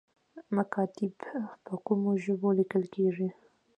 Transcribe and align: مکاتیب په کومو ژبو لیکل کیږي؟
مکاتیب 0.55 1.15
په 1.65 1.73
کومو 1.85 2.09
ژبو 2.23 2.49
لیکل 2.59 2.83
کیږي؟ 2.95 3.29